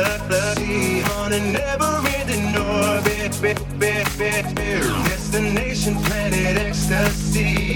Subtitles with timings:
[1.19, 3.17] on an never-ending orbit.
[5.07, 7.67] Destination planet ecstasy.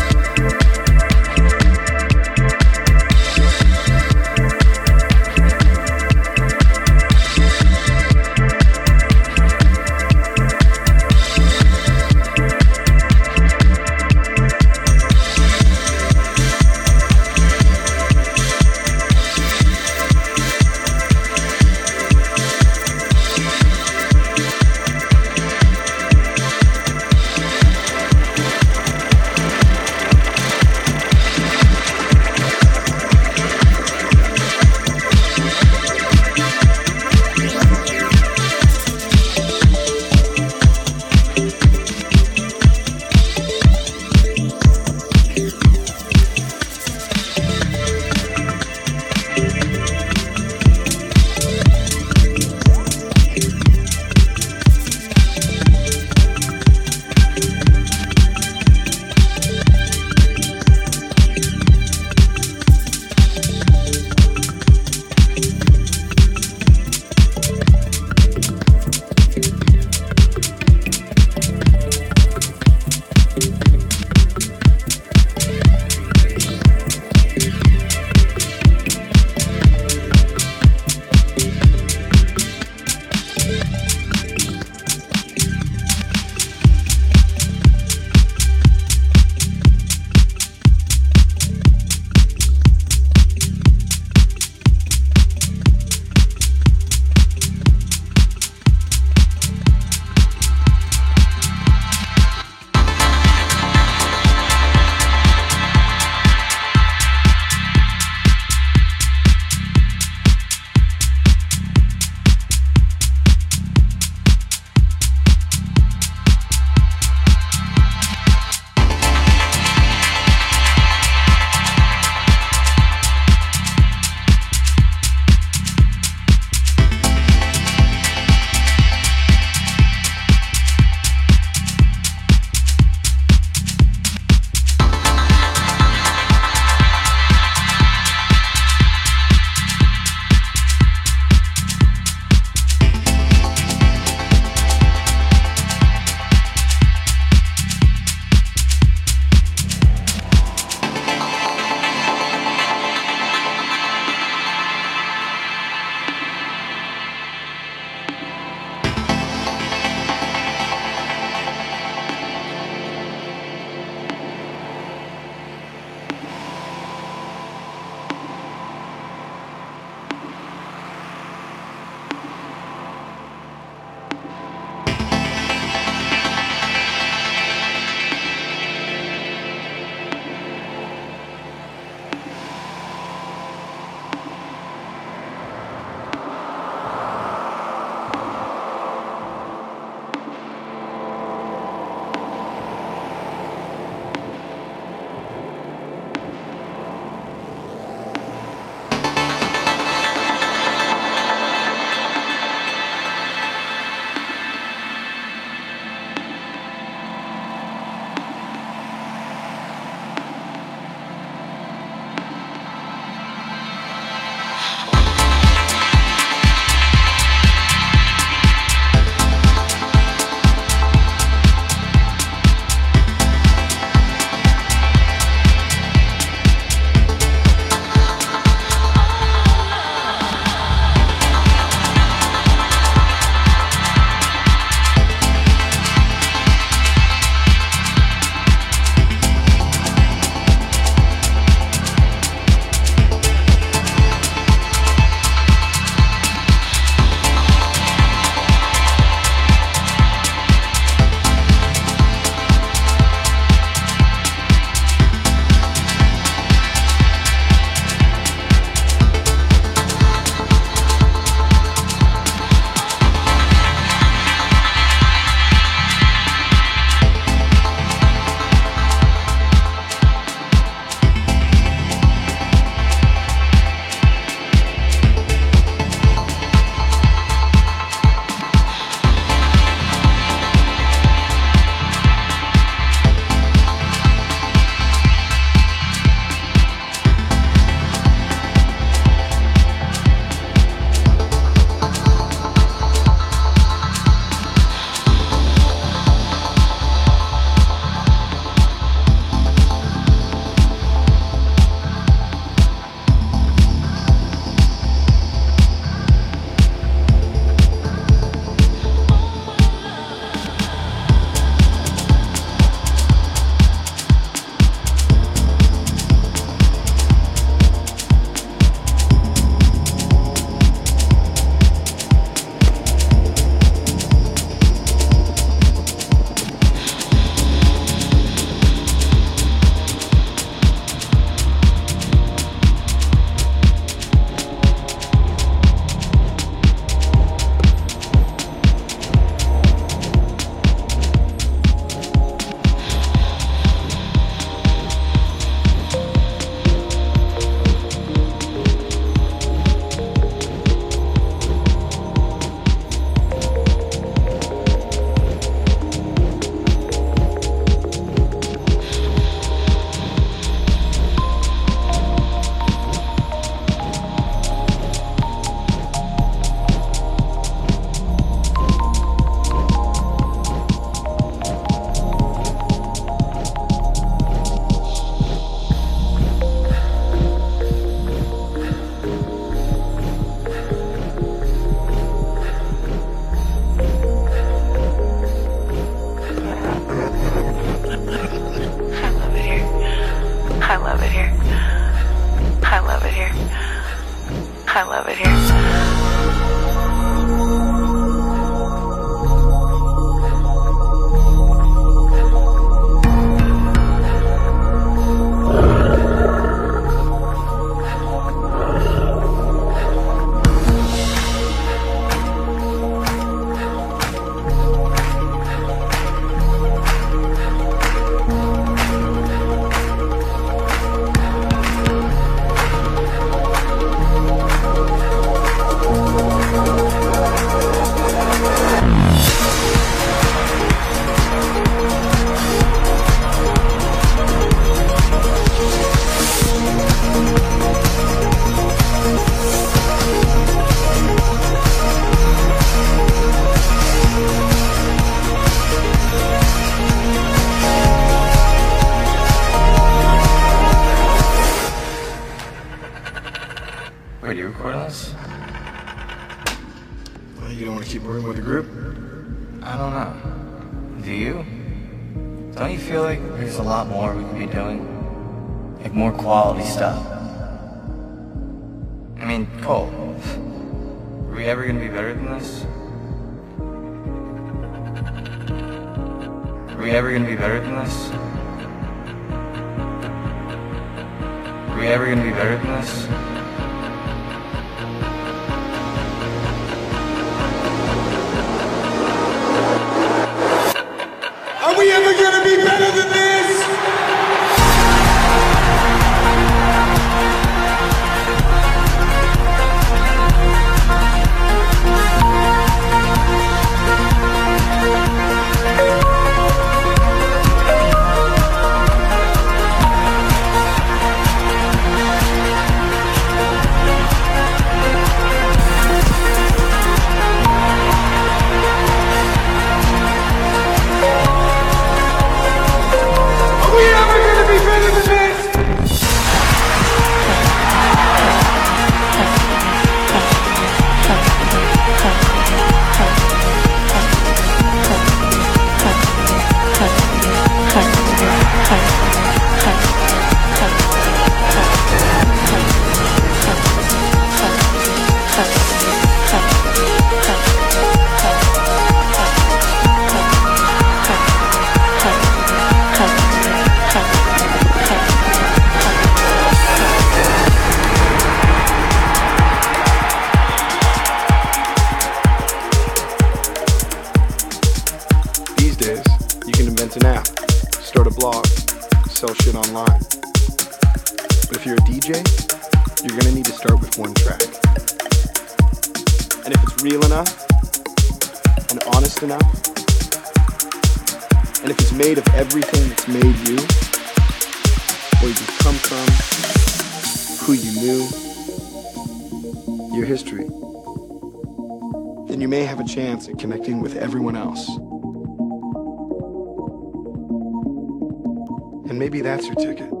[599.41, 600.00] Your ticket